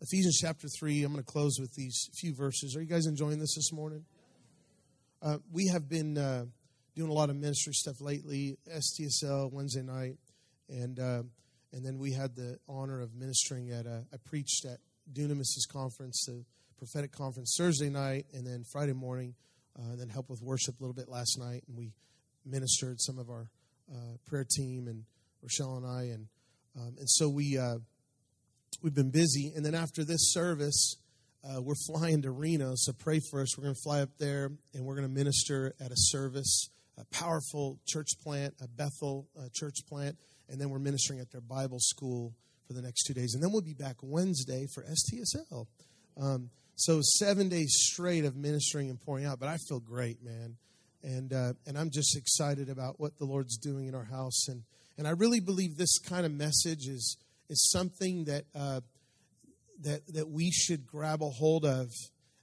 [0.00, 2.76] Ephesians chapter 3, I'm going to close with these few verses.
[2.76, 4.04] Are you guys enjoying this this morning?
[5.20, 6.44] Uh, we have been uh,
[6.94, 10.18] doing a lot of ministry stuff lately, STSL Wednesday night,
[10.68, 11.22] and uh,
[11.72, 14.78] and then we had the honor of ministering at, a, I preached at
[15.12, 16.44] Dunamis' conference, the
[16.78, 19.34] prophetic conference, Thursday night, and then Friday morning
[19.78, 21.62] uh, and then helped with worship a little bit last night.
[21.68, 21.92] And we
[22.44, 23.50] ministered some of our
[23.90, 25.04] uh, prayer team and
[25.42, 26.26] Rochelle and I, and
[26.76, 27.78] um, and so we uh,
[28.82, 29.52] we've been busy.
[29.54, 30.96] And then after this service,
[31.44, 32.72] uh, we're flying to Reno.
[32.74, 33.56] So pray for us.
[33.56, 37.04] We're going to fly up there, and we're going to minister at a service, a
[37.06, 40.16] powerful church plant, a Bethel uh, church plant,
[40.48, 42.34] and then we're ministering at their Bible school
[42.66, 45.66] for the next two days, and then we'll be back Wednesday for STSL.
[46.20, 50.56] Um, so seven days straight of ministering and pouring out, but I feel great, man,
[51.02, 54.62] and uh, and I'm just excited about what the Lord's doing in our house, and
[54.96, 57.16] and I really believe this kind of message is
[57.48, 58.80] is something that uh,
[59.82, 61.90] that that we should grab a hold of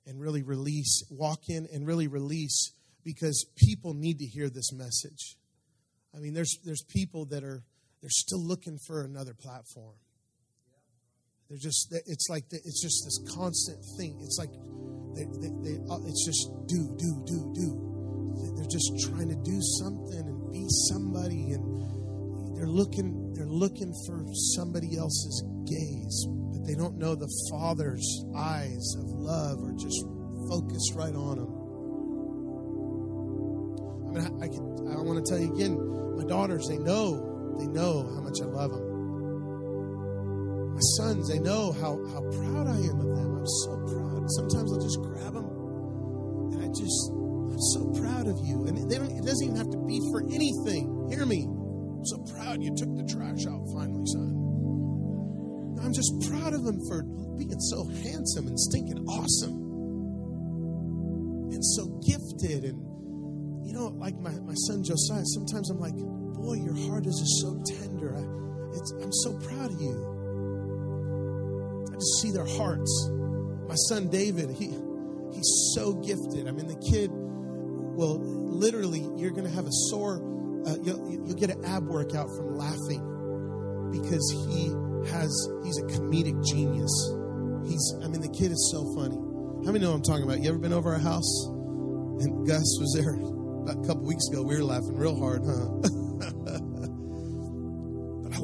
[0.05, 2.73] and really release, walk in and really release,
[3.05, 5.37] because people need to hear this message.
[6.13, 7.63] I mean, there's there's people that are
[8.01, 9.95] they're still looking for another platform
[11.49, 14.17] they're just, it's like, the, it's just this constant thing.
[14.21, 14.49] It's like,
[15.13, 17.69] they, they, they, uh, it's just do, do, do, do.
[18.57, 24.25] They're just trying to do something and be somebody, and they're looking, they're looking for
[24.57, 30.03] somebody else's gaze, but they don't know the Father's eyes of love are just
[30.49, 31.51] focused right on them.
[34.01, 34.65] I mean, I, I, can,
[34.97, 35.77] I want to tell you again,
[36.17, 38.84] my daughters, they know, they know how much I love them
[40.97, 43.37] sons, they know how, how proud I am of them.
[43.37, 44.31] I'm so proud.
[44.31, 45.47] Sometimes I'll just grab them
[46.53, 48.65] and I just, I'm so proud of you.
[48.65, 51.09] And they don't, it doesn't even have to be for anything.
[51.09, 51.45] Hear me.
[51.45, 54.45] I'm so proud you took the trash out finally, son.
[55.81, 57.03] I'm just proud of them for
[57.37, 59.65] being so handsome and stinking awesome
[61.53, 62.63] and so gifted.
[62.63, 62.79] And,
[63.65, 67.41] you know, like my, my son Josiah, sometimes I'm like, boy, your heart is just
[67.41, 68.15] so tender.
[68.15, 68.23] I,
[69.01, 70.14] I'm so proud of you.
[72.05, 73.09] Just see their hearts.
[73.67, 74.67] My son David, he
[75.33, 76.47] he's so gifted.
[76.47, 80.21] I mean, the kid will literally, you're going to have a sore,
[80.67, 83.01] uh, you'll, you'll get an ab workout from laughing
[83.91, 84.69] because he
[85.09, 85.31] has,
[85.63, 86.93] he's a comedic genius.
[87.65, 89.15] He's, I mean, the kid is so funny.
[89.65, 90.41] How many know I'm talking about?
[90.41, 91.47] You ever been over our house?
[92.21, 93.15] And Gus was there
[93.65, 94.43] about a couple weeks ago.
[94.43, 95.89] We were laughing real hard, huh?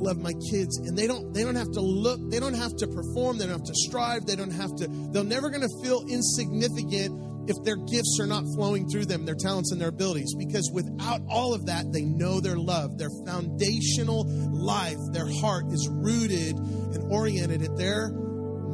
[0.02, 2.88] love my kids, and they don't they don't have to look, they don't have to
[2.88, 4.88] perform, they don't have to strive, they don't have to.
[5.12, 9.36] They're never going to feel insignificant if their gifts are not flowing through them, their
[9.36, 10.36] talents and their abilities.
[10.38, 15.88] Because without all of that, they know their love, their foundational life, their heart is
[15.90, 18.12] rooted and oriented at their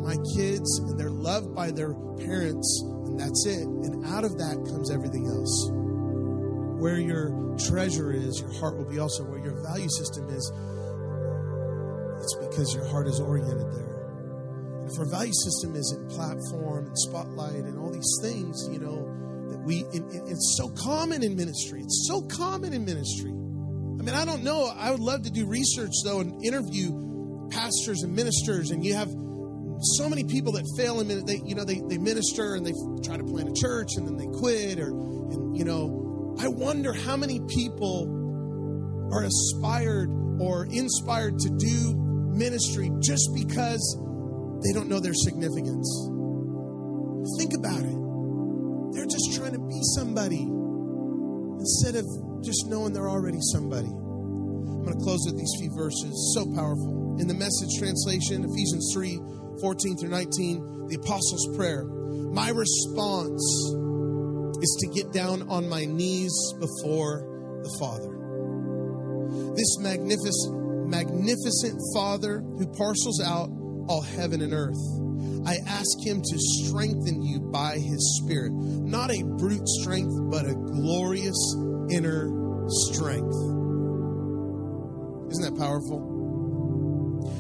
[0.08, 3.68] my kids, and they're loved by their parents, and that's it.
[3.68, 5.70] And out of that comes everything else.
[6.80, 9.26] Where your treasure is, your heart will be also.
[9.26, 10.50] Where your value system is,
[12.58, 14.10] because your heart is oriented there.
[14.80, 19.06] And if our value system isn't platform and spotlight and all these things, you know,
[19.52, 21.82] that we, it, it, it's so common in ministry.
[21.84, 23.30] It's so common in ministry.
[23.30, 24.74] I mean, I don't know.
[24.76, 29.10] I would love to do research, though, and interview pastors and ministers, and you have
[29.96, 33.16] so many people that fail in they you know they, they minister and they try
[33.16, 37.16] to plant a church and then they quit or and you know i wonder how
[37.16, 38.10] many people
[39.14, 42.07] are aspired or inspired to do
[42.38, 43.82] ministry just because
[44.64, 45.90] they don't know their significance.
[47.38, 47.98] Think about it.
[48.94, 50.48] They're just trying to be somebody
[51.60, 52.06] instead of
[52.44, 53.90] just knowing they're already somebody.
[53.90, 56.14] I'm going to close with these few verses.
[56.34, 57.18] So powerful.
[57.20, 59.20] In the message translation ephesians 3
[59.60, 61.84] 14 through 19, the Apostles' Prayer.
[61.84, 63.42] My response
[64.62, 67.26] is to get down on my knees before
[67.64, 68.14] the Father.
[69.56, 70.54] This magnificent,
[70.88, 73.50] magnificent Father who parcels out
[73.88, 74.76] all heaven and earth.
[75.46, 80.54] I ask him to strengthen you by his Spirit, not a brute strength, but a
[80.54, 81.56] glorious
[81.90, 82.30] inner
[82.68, 83.36] strength.
[85.32, 86.18] Isn't that powerful?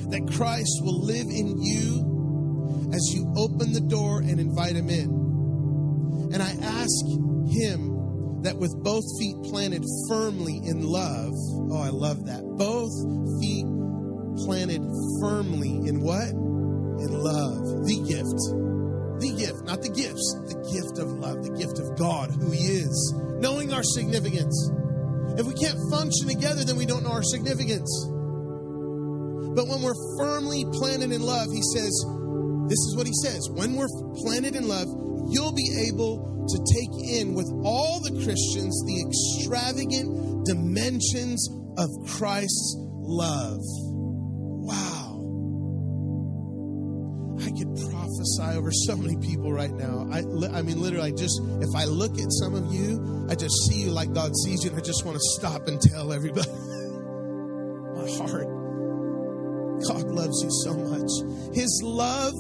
[0.10, 6.30] that Christ will live in you as you open the door and invite him in.
[6.34, 7.06] And I ask
[7.52, 7.97] him
[8.44, 11.34] that with both feet planted firmly in love,
[11.72, 12.44] oh, I love that.
[12.44, 12.94] Both
[13.42, 13.66] feet
[14.46, 14.82] planted
[15.22, 16.30] firmly in what?
[16.30, 17.86] In love.
[17.86, 18.40] The gift.
[19.20, 22.62] The gift, not the gifts, the gift of love, the gift of God, who He
[22.62, 24.54] is, knowing our significance.
[25.38, 27.90] If we can't function together, then we don't know our significance.
[29.58, 31.94] But when we're firmly planted in love, he says,
[32.70, 33.90] this is what he says when we're
[34.22, 34.88] planted in love,
[35.30, 42.76] you'll be able to take in with all the Christians the extravagant dimensions of Christ's
[42.78, 43.60] love.
[44.64, 45.14] Wow.
[47.40, 50.08] I could prophesy over so many people right now.
[50.12, 50.20] I,
[50.58, 53.84] I mean, literally, I just, if I look at some of you, I just see
[53.84, 56.50] you like God sees you, and I just want to stop and tell everybody.
[57.98, 58.58] My heart
[59.86, 61.56] God loves you so much.
[61.56, 62.34] His love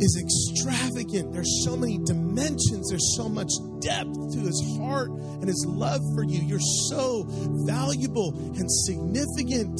[0.00, 1.32] is extravagant.
[1.32, 6.24] There's so many dimensions, there's so much depth to his heart and his love for
[6.24, 6.40] you.
[6.42, 7.24] You're so
[7.66, 9.78] valuable and significant.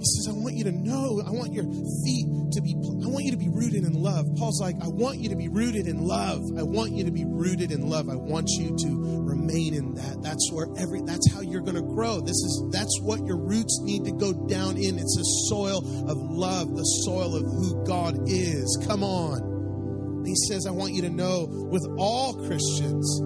[0.00, 1.64] He says, I want you to know, I want your
[2.04, 2.72] feet to be,
[3.04, 4.24] I want you to be rooted in love.
[4.38, 6.40] Paul's like, I want you to be rooted in love.
[6.56, 8.08] I want you to be rooted in love.
[8.08, 9.20] I want you to
[9.54, 10.22] in that.
[10.22, 12.20] That's where every, that's how you're going to grow.
[12.20, 14.98] This is, that's what your roots need to go down in.
[14.98, 18.84] It's a soil of love, the soil of who God is.
[18.86, 20.22] Come on.
[20.24, 23.20] He says, I want you to know with all Christians,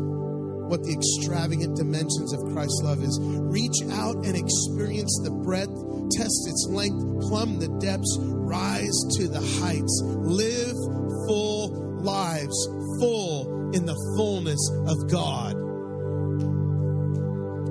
[0.68, 3.18] what the extravagant dimensions of Christ's love is.
[3.20, 5.74] Reach out and experience the breadth,
[6.16, 10.02] test its length, plumb the depths, rise to the heights.
[10.04, 10.76] Live
[11.28, 12.56] full lives,
[12.98, 15.63] full in the fullness of God.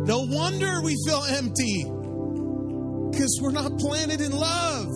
[0.06, 1.84] No wonder we feel empty
[3.12, 4.88] because we're not planted in love.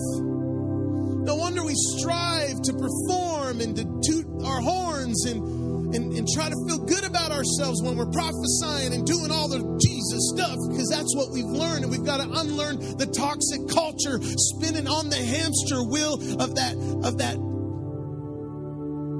[1.25, 6.49] No wonder we strive to perform and to toot our horns and and, and try
[6.49, 10.89] to feel good about ourselves when we're prophesying and doing all the Jesus stuff because
[10.89, 11.83] that's what we've learned.
[11.83, 16.75] And we've got to unlearn the toxic culture spinning on the hamster wheel of that,
[17.07, 17.35] of that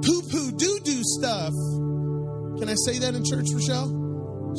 [0.04, 1.54] poo poo doo doo stuff.
[2.60, 4.07] Can I say that in church, Rochelle?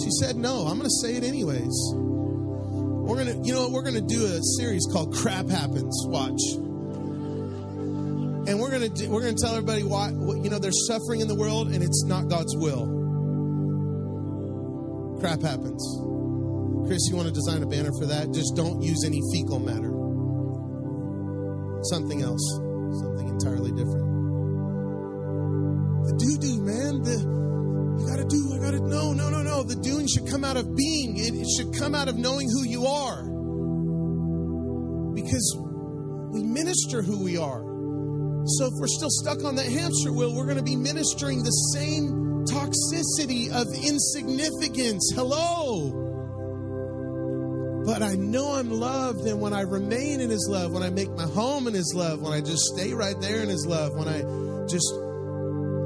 [0.04, 0.68] She said no.
[0.68, 1.74] I'm going to say it anyways.
[1.94, 3.70] We're going to, you know?
[3.70, 5.96] We're going to do a series called Crap Happens.
[6.08, 6.42] Watch
[8.50, 11.68] and we're gonna we're gonna tell everybody why you know there's suffering in the world
[11.72, 12.98] and it's not God's will.
[15.20, 15.84] Crap happens.
[16.88, 18.34] Chris, you want to design a banner for that?
[18.34, 19.92] Just don't use any fecal matter.
[21.94, 22.42] Something else.
[23.04, 24.08] something entirely different.
[26.08, 27.04] The do do, man.
[27.04, 27.49] The
[28.02, 29.64] I gotta do, I gotta no, no, no, no.
[29.64, 31.18] The doing should come out of being.
[31.18, 33.24] It, it should come out of knowing who you are.
[35.14, 35.58] Because
[36.32, 37.62] we minister who we are.
[38.46, 42.46] So if we're still stuck on that hamster wheel, we're to be ministering the same
[42.46, 45.12] toxicity of insignificance.
[45.14, 46.08] Hello.
[47.86, 51.10] But I know I'm loved, and when I remain in His love, when I make
[51.12, 54.08] my home in His love, when I just stay right there in His love, when
[54.08, 54.22] I
[54.68, 54.92] just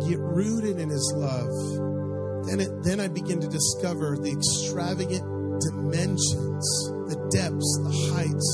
[0.07, 1.92] get rooted in His love,
[2.45, 5.23] then it, then I begin to discover the extravagant
[5.61, 6.65] dimensions,
[7.07, 8.49] the depths, the heights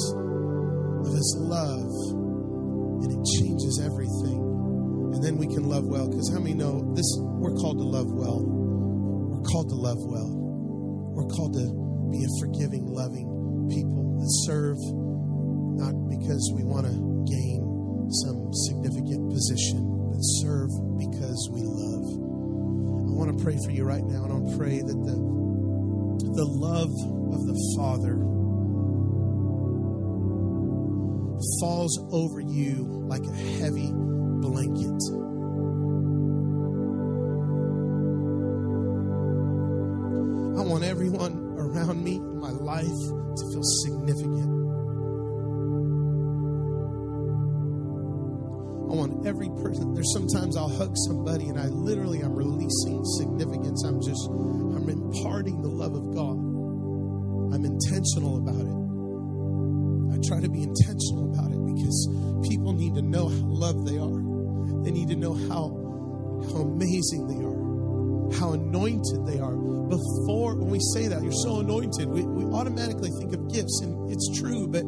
[1.02, 1.90] of His love,
[3.04, 4.40] and it changes everything.
[5.14, 7.08] And then we can love well, because how many know this?
[7.18, 8.46] We're called to love well.
[8.46, 10.30] We're called to love well.
[11.18, 11.66] We're called to
[12.12, 14.78] be a forgiving, loving people that serve
[15.80, 16.94] not because we want to
[17.26, 19.80] gain some significant position,
[20.12, 20.70] but serve
[21.00, 22.29] because we love.
[23.20, 25.16] I want to pray for you right now, and I'll pray that the,
[26.38, 26.88] the love
[27.34, 28.16] of the Father
[31.60, 35.04] falls over you like a heavy blanket.
[40.58, 43.99] I want everyone around me in my life to feel significant.
[50.60, 53.86] I'll hug somebody and I literally I'm releasing significance.
[53.88, 56.36] I'm just I'm imparting the love of God.
[57.55, 58.76] I'm intentional about it.
[60.12, 61.95] I try to be intentional about it because
[62.43, 64.20] people need to know how loved they are.
[64.84, 65.72] They need to know how
[66.51, 69.55] how amazing they are, how anointed they are.
[69.55, 74.12] Before when we say that, you're so anointed, we, we automatically think of gifts, and
[74.12, 74.84] it's true, but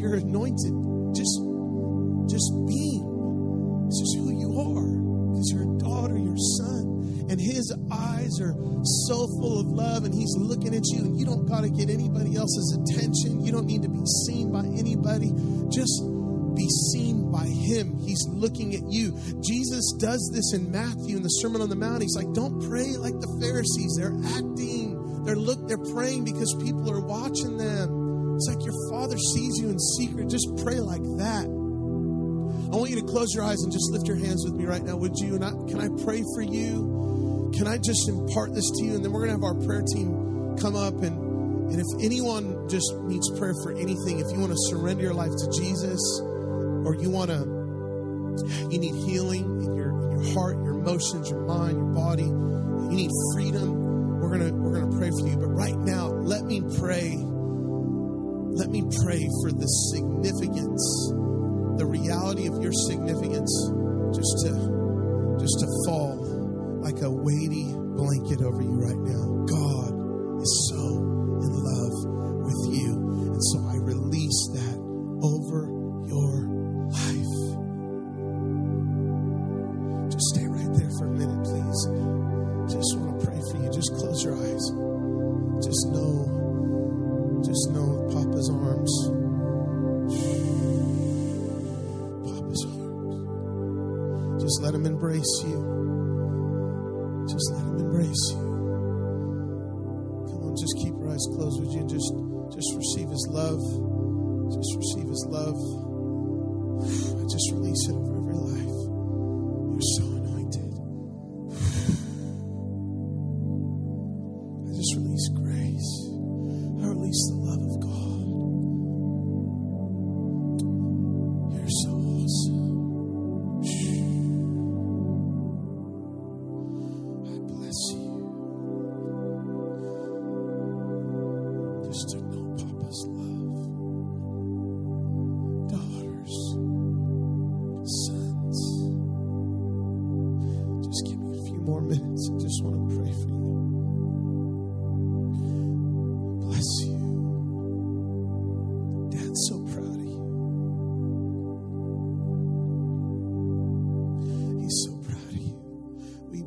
[0.00, 0.72] you're anointed
[1.12, 1.36] just
[2.32, 3.13] just being.
[3.94, 4.90] It's just who you are.
[5.30, 7.30] Because you're a daughter, you're son.
[7.30, 8.58] And his eyes are
[9.06, 11.90] so full of love, and he's looking at you, and you don't got to get
[11.90, 13.44] anybody else's attention.
[13.46, 15.30] You don't need to be seen by anybody.
[15.70, 16.02] Just
[16.58, 17.98] be seen by him.
[18.02, 19.14] He's looking at you.
[19.46, 22.02] Jesus does this in Matthew in the Sermon on the Mount.
[22.02, 23.94] He's like, don't pray like the Pharisees.
[23.94, 25.22] They're acting.
[25.22, 28.34] They're look, they're praying because people are watching them.
[28.34, 30.28] It's like your father sees you in secret.
[30.28, 31.46] Just pray like that.
[32.74, 34.82] I want you to close your eyes and just lift your hands with me right
[34.82, 35.36] now, would you?
[35.36, 37.52] And I, can I pray for you?
[37.54, 38.96] Can I just impart this to you?
[38.96, 40.94] And then we're going to have our prayer team come up.
[40.94, 45.14] And, and if anyone just needs prayer for anything, if you want to surrender your
[45.14, 47.46] life to Jesus, or you want to,
[48.68, 53.06] you need healing in your, in your heart, your emotions, your mind, your body, you
[53.06, 55.36] need freedom, we're going to, we're going to pray for you.
[55.36, 57.14] But right now, let me pray.
[58.50, 61.14] Let me pray for the significance
[61.76, 63.50] the reality of your significance
[64.14, 64.52] just to
[65.40, 66.16] just to fall
[66.80, 69.44] like a weighty blanket over you right now.
[69.46, 69.73] God
[94.86, 95.93] embrace you.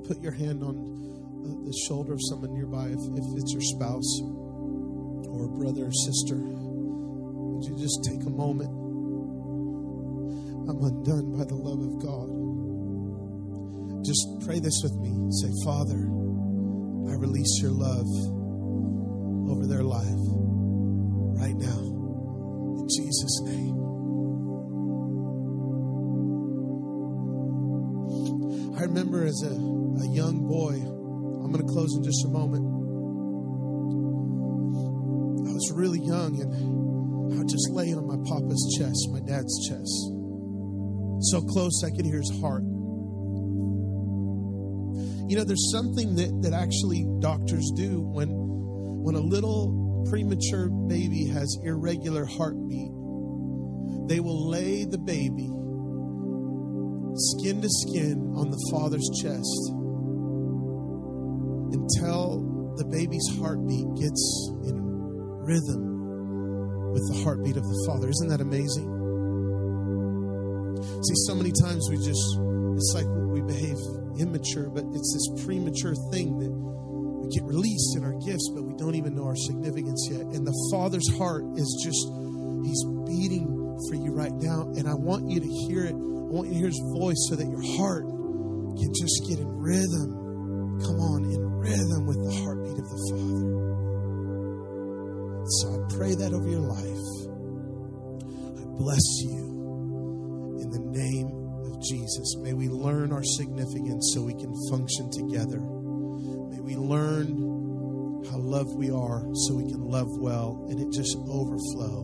[0.07, 0.75] Put your hand on
[1.65, 4.21] the, shoulder of someone nearby if, if it's your spouse
[5.27, 6.35] or brother or sister?
[6.39, 8.71] Would you just take a moment?
[10.69, 12.27] I'm undone by the love of God.
[14.05, 15.11] Just pray this with me.
[15.43, 16.07] Say, Father,
[17.11, 18.07] I release your love
[19.51, 20.23] over their life
[21.35, 21.79] right now.
[22.79, 23.75] In Jesus' name.
[28.77, 32.65] I remember as a, a young boy, I'm going to close in just a moment.
[35.47, 39.67] I was really young and I would just lay on my papa's chest, my dad's
[39.67, 39.93] chest.
[41.31, 42.63] So close I could hear his heart.
[45.29, 51.25] You know, there's something that, that actually doctors do when when a little premature baby
[51.27, 52.91] has irregular heartbeat.
[54.07, 55.49] They will lay the baby
[57.17, 59.71] skin to skin on the father's chest
[62.77, 64.23] the baby's heartbeat gets
[64.69, 64.77] in
[65.43, 68.09] rhythm with the heartbeat of the father.
[68.09, 68.89] Isn't that amazing?
[70.77, 72.25] See, so many times we just,
[72.77, 73.77] it's like we behave
[74.19, 78.73] immature, but it's this premature thing that we get released in our gifts, but we
[78.77, 80.21] don't even know our significance yet.
[80.33, 82.01] And the Father's heart is just,
[82.65, 83.47] He's beating
[83.87, 84.67] for you right now.
[84.75, 85.93] And I want you to hear it.
[85.93, 89.47] I want you to hear His voice so that your heart can just get in
[89.47, 90.81] rhythm.
[90.81, 93.67] Come on, in rhythm with the heartbeat of the Father.
[95.49, 97.07] So I pray that over your life.
[98.57, 101.27] I bless you in the name
[101.65, 102.35] of Jesus.
[102.39, 105.59] May we learn our significance so we can function together.
[105.59, 111.15] May we learn how loved we are so we can love well and it just
[111.29, 112.03] overflow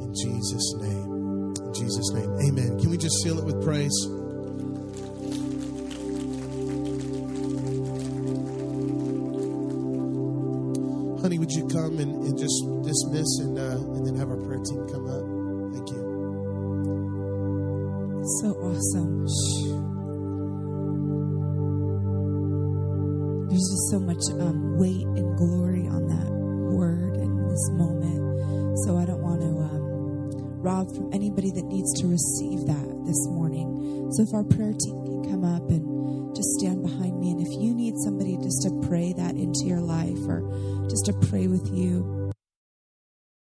[0.00, 1.54] in Jesus' name.
[1.58, 2.30] In Jesus' name.
[2.46, 2.78] Amen.
[2.78, 3.94] Can we just seal it with praise?
[11.50, 14.86] Would you come and, and just dismiss and, uh, and then have our prayer team
[14.86, 15.26] come up?
[15.74, 15.98] Thank you.
[18.38, 19.26] So awesome.
[23.48, 26.30] There's just so much um, weight and glory on that
[26.70, 28.78] word in this moment.
[28.86, 33.26] So I don't want to um, rob from anybody that needs to receive that this
[33.26, 34.08] morning.
[34.12, 35.09] So if our prayer team